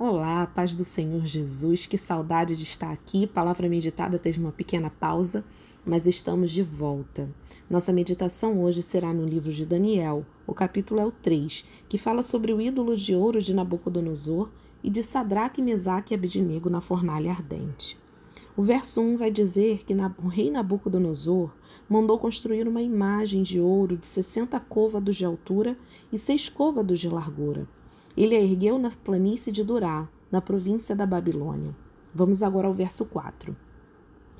[0.00, 3.26] Olá, paz do Senhor Jesus, que saudade de estar aqui.
[3.26, 5.44] Palavra meditada teve uma pequena pausa,
[5.84, 7.28] mas estamos de volta.
[7.68, 12.22] Nossa meditação hoje será no livro de Daniel, o capítulo é o 3, que fala
[12.22, 14.48] sobre o ídolo de ouro de Nabucodonosor
[14.84, 17.98] e de Sadraque, Mesaque e Abednego na fornalha ardente.
[18.56, 21.50] O verso 1 vai dizer que o rei Nabucodonosor
[21.88, 25.76] mandou construir uma imagem de ouro de 60 côvados de altura
[26.12, 27.66] e 6 côvados de largura
[28.18, 31.72] ele a ergueu na planície de Durá, na província da Babilônia.
[32.12, 33.56] Vamos agora ao verso 4.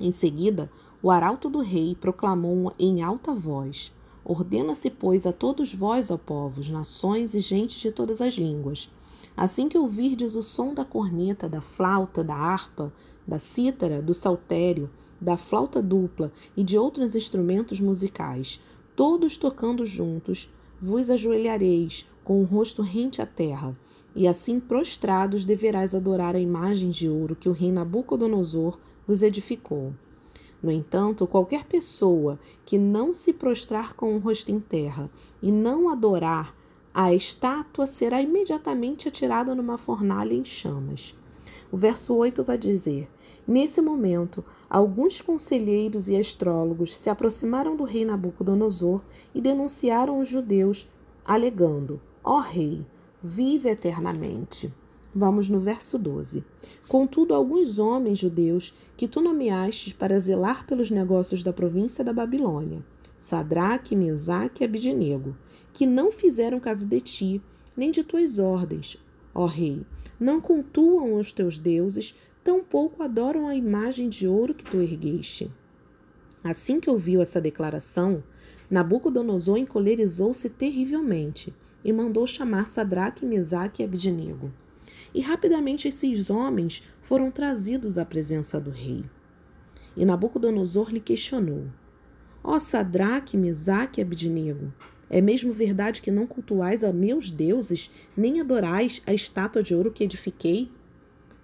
[0.00, 0.68] Em seguida,
[1.00, 6.68] o arauto do rei proclamou em alta voz: Ordena-se, pois, a todos vós, ó povos,
[6.68, 8.90] nações e gente de todas as línguas.
[9.36, 12.92] Assim que ouvirdes o som da corneta, da flauta, da harpa,
[13.24, 18.60] da cítara, do saltério, da flauta dupla e de outros instrumentos musicais,
[18.96, 20.50] todos tocando juntos,
[20.80, 23.76] vos ajoelhareis, com o rosto rente à terra,
[24.14, 29.92] e assim prostrados deverás adorar a imagem de ouro que o rei Nabucodonosor vos edificou.
[30.62, 35.08] No entanto, qualquer pessoa que não se prostrar com o rosto em terra
[35.40, 36.54] e não adorar
[36.92, 41.14] a estátua será imediatamente atirada numa fornalha em chamas.
[41.70, 43.08] O verso 8 vai dizer:
[43.48, 49.00] Nesse momento, alguns conselheiros e astrólogos se aproximaram do rei Nabucodonosor
[49.34, 50.86] e denunciaram os judeus,
[51.24, 52.84] alegando: Ó Rei,
[53.22, 54.70] vive eternamente.
[55.14, 56.44] Vamos no verso 12.
[56.88, 62.84] Contudo, alguns homens judeus que tu nomeaste para zelar pelos negócios da província da Babilônia,
[63.16, 65.34] Sadraque, Mesaque e Abidinego,
[65.72, 67.42] que não fizeram caso de ti,
[67.74, 68.98] nem de tuas ordens,
[69.34, 69.86] ó rei,
[70.20, 72.14] não cultuam os teus deuses,
[72.48, 75.52] tampouco adoram a imagem de ouro que tu ergueste.
[76.42, 78.24] Assim que ouviu essa declaração,
[78.70, 81.54] Nabucodonosor encolerizou-se terrivelmente
[81.84, 84.50] e mandou chamar Sadraque, Mesaque e Abidnego.
[85.14, 89.04] E rapidamente esses homens foram trazidos à presença do rei.
[89.94, 91.66] E Nabucodonosor lhe questionou:
[92.42, 94.72] Ó oh, Sadraque, Mesaque e Abidnego,
[95.10, 99.92] é mesmo verdade que não cultuais a meus deuses, nem adorais a estátua de ouro
[99.92, 100.70] que edifiquei?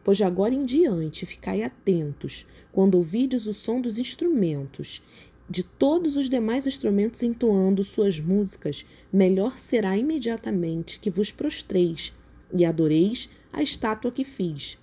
[0.04, 5.02] Pois de agora em diante ficai atentos, quando ouvides o som dos instrumentos,
[5.48, 12.12] de todos os demais instrumentos entoando suas músicas, melhor será imediatamente que vos prostreis
[12.52, 14.78] e adoreis a estátua que fiz.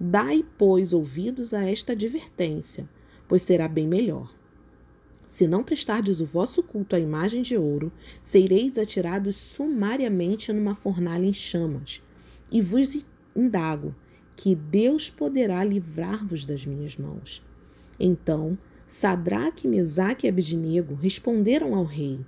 [0.00, 2.88] Dai, pois, ouvidos a esta advertência,
[3.28, 4.34] pois será bem melhor.
[5.26, 11.26] Se não prestardes o vosso culto à imagem de ouro, sereis atirados sumariamente numa fornalha
[11.26, 12.02] em chamas,
[12.50, 12.98] e vos
[13.34, 13.94] indago
[14.36, 17.42] que Deus poderá livrar-vos das minhas mãos.
[17.98, 18.58] Então
[18.94, 22.20] Sadraque, Mesaque e Abednego responderam ao rei: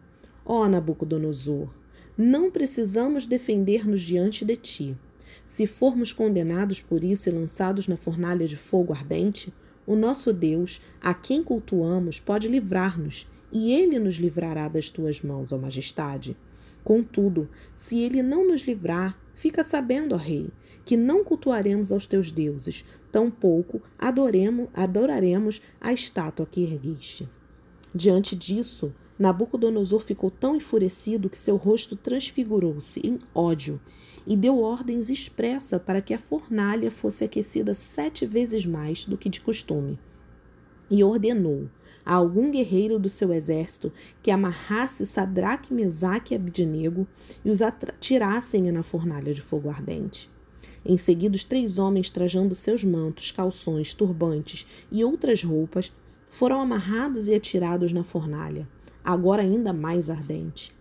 [0.47, 1.69] Ó oh, Nabucodonosor,
[2.17, 4.97] não precisamos defender-nos diante de ti.
[5.45, 9.53] Se formos condenados por isso e lançados na fornalha de fogo ardente,
[9.87, 15.53] o nosso Deus, a quem cultuamos, pode livrar-nos, e ele nos livrará das tuas mãos,
[15.53, 16.35] ó majestade.
[16.85, 20.51] Contudo, se ele não nos livrar, fica sabendo, ó rei,
[20.85, 27.27] que não cultuaremos aos teus deuses, tampouco adoremos, adoraremos a estátua que erguiste.
[27.95, 33.81] Diante disso, Nabucodonosor ficou tão enfurecido que seu rosto transfigurou-se em ódio
[34.27, 39.29] e deu ordens expressa para que a fornalha fosse aquecida sete vezes mais do que
[39.29, 39.99] de costume.
[40.91, 41.71] E ordenou:
[42.05, 43.93] a algum guerreiro do seu exército
[44.23, 47.07] que amarrasse Sadraque, Mesaque e Abidnego
[47.45, 50.31] e os atirassem na fornalha de fogo ardente.
[50.85, 55.93] Em seguida, os três homens, trajando seus mantos, calções, turbantes e outras roupas,
[56.31, 58.69] foram amarrados e atirados na fornalha,
[59.03, 60.75] agora ainda mais ardente.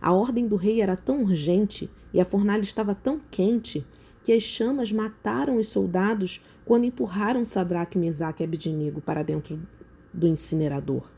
[0.00, 3.84] A ordem do rei era tão urgente e a fornalha estava tão quente
[4.24, 9.60] que as chamas mataram os soldados quando empurraram Sadraque, Mesaque e Abidnego para dentro
[10.12, 11.10] do incinerador.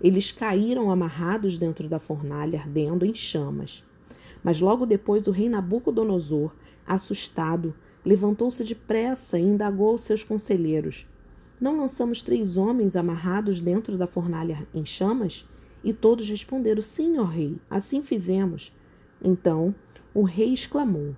[0.00, 3.84] Eles caíram amarrados dentro da fornalha, ardendo em chamas.
[4.42, 6.54] Mas logo depois o rei Nabucodonosor,
[6.86, 7.74] assustado,
[8.04, 11.06] levantou-se depressa e indagou seus conselheiros:
[11.60, 15.46] Não lançamos três homens amarrados dentro da fornalha em chamas?
[15.84, 18.74] E todos responderam: Sim, ó rei, assim fizemos.
[19.22, 19.74] Então
[20.14, 21.14] o rei exclamou: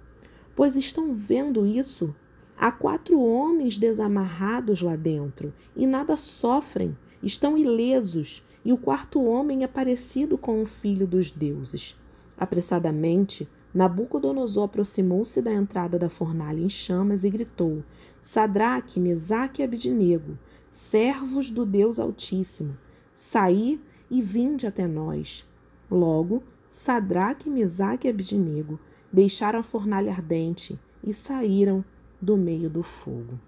[0.56, 2.14] Pois estão vendo isso?
[2.56, 9.64] Há quatro homens desamarrados lá dentro e nada sofrem estão ilesos, e o quarto homem
[9.64, 11.96] é parecido com o filho dos deuses.
[12.36, 17.82] Apressadamente, Nabucodonosor aproximou-se da entrada da fornalha em chamas e gritou:
[18.20, 20.38] Sadraque, Mesaque e Abidnego,
[20.68, 22.76] servos do Deus Altíssimo,
[23.12, 23.80] saí
[24.10, 25.46] e vinde até nós.
[25.90, 28.78] Logo, Sadraque, Mesaque e Abidnego
[29.12, 31.84] deixaram a fornalha ardente e saíram
[32.20, 33.38] do meio do fogo.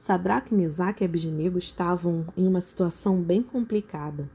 [0.00, 4.30] Sadraque, Mesaque e Abednego estavam em uma situação bem complicada.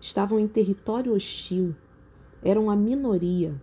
[0.00, 1.76] Estavam em território hostil,
[2.42, 3.60] eram a minoria,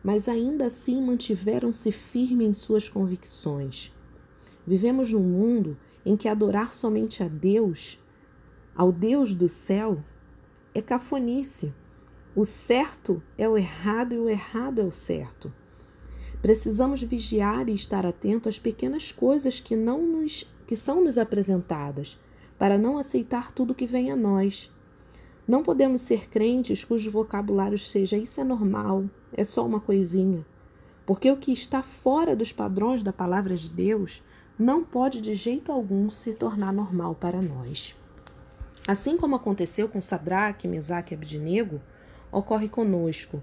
[0.00, 3.92] mas ainda assim mantiveram-se firmes em suas convicções.
[4.64, 5.76] Vivemos num mundo
[6.06, 7.98] em que adorar somente a Deus,
[8.72, 9.98] ao Deus do céu,
[10.72, 11.74] é cafonice.
[12.32, 15.52] O certo é o errado e o errado é o certo.
[16.40, 22.18] Precisamos vigiar e estar atento às pequenas coisas que não nos que são nos apresentadas,
[22.58, 24.70] para não aceitar tudo que vem a nós.
[25.46, 30.46] Não podemos ser crentes cujo vocabulário seja isso é normal, é só uma coisinha.
[31.04, 34.22] Porque o que está fora dos padrões da palavra de Deus
[34.58, 37.94] não pode de jeito algum se tornar normal para nós.
[38.86, 41.80] Assim como aconteceu com Sadraque, Mesaque e Abdinego,
[42.30, 43.42] ocorre conosco.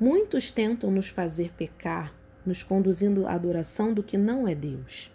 [0.00, 2.12] Muitos tentam nos fazer pecar,
[2.44, 5.11] nos conduzindo à adoração do que não é Deus.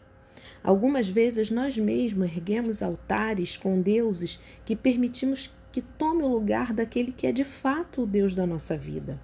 [0.67, 7.13] Algumas vezes nós mesmos erguemos altares com deuses que permitimos que tome o lugar daquele
[7.13, 9.17] que é de fato o Deus da nossa vida.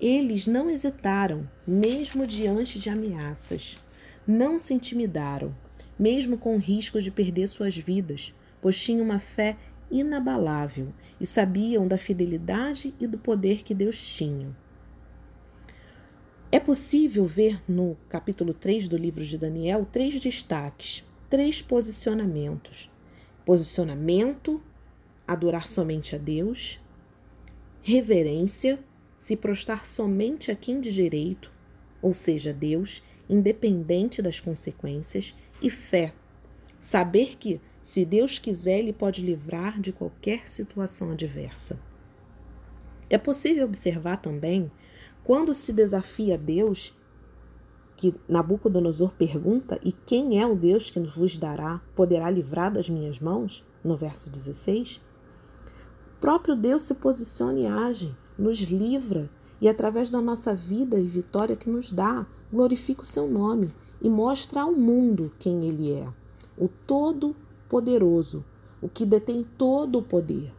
[0.00, 3.76] Eles não hesitaram, mesmo diante de ameaças.
[4.26, 5.54] Não se intimidaram,
[5.98, 9.58] mesmo com o risco de perder suas vidas, pois tinham uma fé
[9.90, 10.88] inabalável
[11.20, 14.56] e sabiam da fidelidade e do poder que Deus tinha.
[16.50, 22.88] É possível ver no capítulo 3 do livro de Daniel três destaques, três posicionamentos:
[23.44, 24.62] posicionamento,
[25.26, 26.80] adorar somente a Deus,
[27.82, 28.78] reverência,
[29.16, 31.52] se prostrar somente a quem de direito,
[32.00, 36.14] ou seja, Deus, independente das consequências, e fé,
[36.78, 41.80] saber que, se Deus quiser, Ele pode livrar de qualquer situação adversa.
[43.10, 44.70] É possível observar também
[45.26, 46.96] quando se desafia Deus,
[47.96, 53.18] que Nabucodonosor pergunta: E quem é o Deus que vos dará, poderá livrar das minhas
[53.18, 53.64] mãos?
[53.82, 55.00] No verso 16.
[56.16, 59.28] O próprio Deus se posiciona e age, nos livra
[59.60, 64.08] e, através da nossa vida e vitória que nos dá, glorifica o seu nome e
[64.08, 66.08] mostra ao mundo quem ele é,
[66.56, 68.44] o Todo-Poderoso,
[68.80, 70.54] o que detém todo o poder.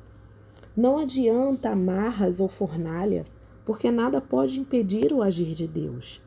[0.75, 3.25] Não adianta amarras ou fornalha
[3.67, 6.21] porque nada pode impedir o agir de Deus.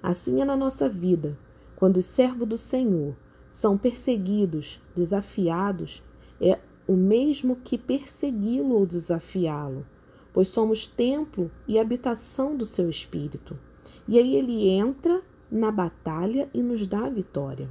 [0.00, 1.36] Assim é na nossa vida,
[1.74, 3.16] quando os servos do Senhor
[3.50, 6.00] são perseguidos, desafiados,
[6.40, 9.84] é o mesmo que persegui-lo ou desafiá-lo,
[10.32, 13.58] pois somos templo e habitação do seu Espírito.
[14.06, 17.68] E aí ele entra na batalha e nos dá a vitória.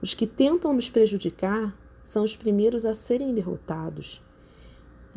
[0.00, 4.22] Os que tentam nos prejudicar são os primeiros a serem derrotados.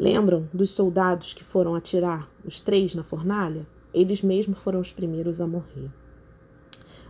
[0.01, 3.67] Lembram dos soldados que foram atirar os três na fornalha?
[3.93, 5.91] Eles mesmos foram os primeiros a morrer.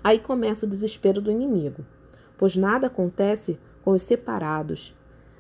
[0.04, 1.86] Aí começa o desespero do inimigo,
[2.38, 4.94] pois nada acontece com os separados.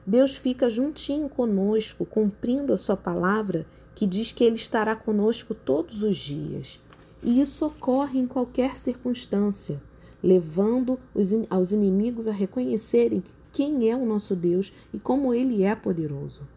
[0.07, 6.04] Deus fica juntinho conosco, cumprindo a sua palavra, que diz que ele estará conosco todos
[6.04, 6.80] os dias.
[7.21, 9.83] E isso ocorre em qualquer circunstância,
[10.24, 13.21] levando os, aos inimigos a reconhecerem
[13.51, 16.47] quem é o nosso Deus e como ele é poderoso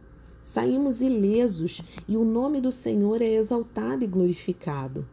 [0.45, 5.09] saímos ilesos e o nome do Senhor é exaltado e glorificado.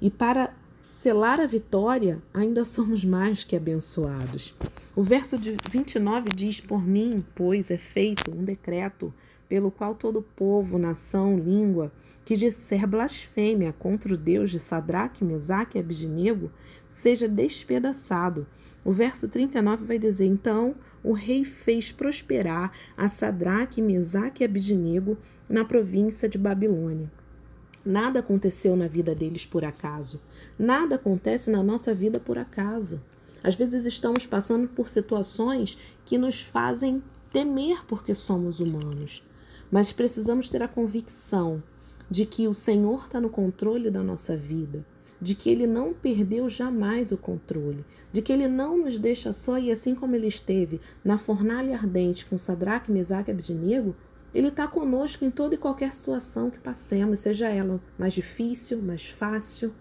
[0.00, 4.54] E para selar a vitória, ainda somos mais que abençoados.
[4.94, 9.12] O verso de 29 diz: Por mim, pois, é feito um decreto
[9.48, 11.92] pelo qual todo povo, nação, língua
[12.24, 16.50] que disser blasfêmia contra o Deus de Sadraque, Mesaque e Abidnego
[16.88, 18.46] seja despedaçado.
[18.84, 25.16] O verso 39 vai dizer: Então o rei fez prosperar a Sadraque, Mesaque e Abidnego
[25.48, 27.10] na província de Babilônia.
[27.84, 30.20] Nada aconteceu na vida deles por acaso.
[30.58, 33.00] Nada acontece na nossa vida por acaso.
[33.44, 37.00] Às vezes estamos passando por situações que nos fazem
[37.32, 39.22] temer porque somos humanos
[39.70, 41.62] mas precisamos ter a convicção
[42.10, 44.84] de que o Senhor está no controle da nossa vida,
[45.20, 49.58] de que Ele não perdeu jamais o controle, de que Ele não nos deixa só
[49.58, 53.96] e assim como Ele esteve na fornalha ardente com Sadraque, Mesaque e Abednego,
[54.34, 59.06] Ele está conosco em toda e qualquer situação que passemos, seja ela mais difícil, mais
[59.06, 59.72] fácil.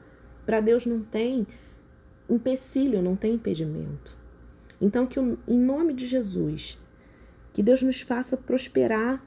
[0.46, 1.46] Para Deus não tem
[2.30, 4.18] empecilho, não tem impedimento.
[4.80, 6.78] Então, que em nome de Jesus,
[7.54, 9.24] que Deus nos faça prosperar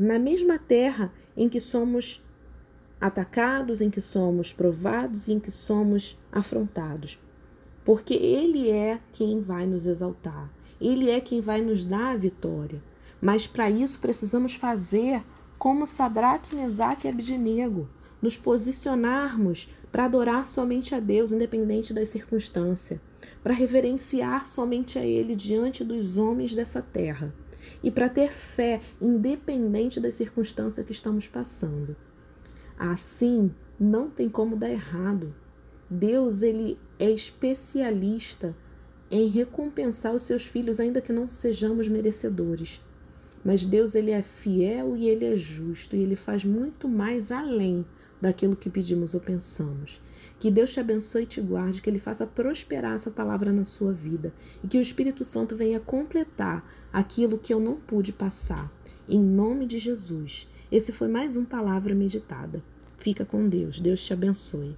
[0.00, 2.24] na mesma terra em que somos
[2.98, 7.18] atacados, em que somos provados e em que somos afrontados.
[7.84, 12.82] Porque Ele é quem vai nos exaltar, Ele é quem vai nos dar a vitória.
[13.20, 15.22] Mas para isso precisamos fazer
[15.58, 17.86] como Sadraque, Mesaque e Abdinego,
[18.22, 22.98] nos posicionarmos para adorar somente a Deus, independente das circunstâncias.
[23.42, 27.34] para reverenciar somente a Ele diante dos homens dessa terra
[27.82, 31.96] e para ter fé independente das circunstâncias que estamos passando.
[32.78, 35.34] Assim, não tem como dar errado.
[35.88, 38.56] Deus ele é especialista
[39.10, 42.80] em recompensar os seus filhos ainda que não sejamos merecedores.
[43.44, 47.84] Mas Deus ele é fiel e ele é justo e ele faz muito mais além
[48.20, 50.00] daquilo que pedimos ou pensamos.
[50.38, 53.92] Que Deus te abençoe e te guarde, que Ele faça prosperar essa palavra na sua
[53.92, 58.72] vida e que o Espírito Santo venha completar aquilo que eu não pude passar.
[59.08, 60.48] Em nome de Jesus.
[60.70, 62.62] Esse foi mais um Palavra Meditada.
[62.96, 63.80] Fica com Deus.
[63.80, 64.76] Deus te abençoe.